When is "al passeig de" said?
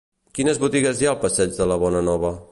1.11-1.67